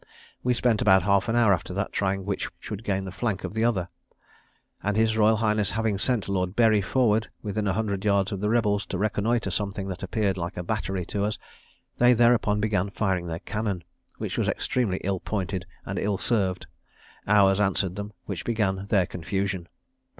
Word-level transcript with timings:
We 0.41 0.55
spent 0.55 0.81
about 0.81 1.03
half 1.03 1.29
an 1.29 1.35
hour 1.35 1.53
after 1.53 1.75
that, 1.75 1.93
trying 1.93 2.25
which 2.25 2.49
should 2.59 2.83
gain 2.83 3.05
the 3.05 3.11
flank 3.11 3.43
of 3.43 3.53
the 3.53 3.63
other; 3.63 3.87
and 4.81 4.97
his 4.97 5.15
Royal 5.15 5.35
Highness 5.35 5.69
having 5.73 5.99
sent 5.99 6.27
Lord 6.27 6.55
Bury 6.55 6.81
forward 6.81 7.29
within 7.43 7.67
a 7.67 7.73
hundred 7.73 8.03
yards 8.03 8.31
of 8.31 8.39
the 8.39 8.49
rebels, 8.49 8.87
to 8.87 8.97
reconnoitre 8.97 9.51
something 9.51 9.87
that 9.89 10.01
appeared 10.01 10.37
like 10.37 10.57
a 10.57 10.63
battery 10.63 11.05
to 11.05 11.23
us, 11.23 11.37
they 11.99 12.13
thereupon 12.13 12.59
began 12.59 12.89
firing 12.89 13.27
their 13.27 13.41
cannon, 13.41 13.83
which 14.17 14.39
was 14.39 14.47
extremely 14.47 14.97
ill 15.03 15.19
pointed 15.19 15.67
and 15.85 15.99
ill 15.99 16.17
served; 16.17 16.65
ours 17.27 17.59
answered 17.59 17.95
them, 17.95 18.11
which 18.25 18.43
began 18.43 18.87
their 18.87 19.05
confusion. 19.05 19.67